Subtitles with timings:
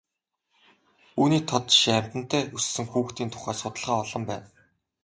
[1.21, 4.47] Үүний тод жишээ амьтантай өссөн хүүхдийн тухай судалгаа олон байна.